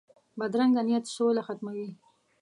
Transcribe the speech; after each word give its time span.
بدرنګه 0.39 0.81
نیت 0.87 1.05
سوله 1.15 1.41
ختموي 1.47 1.89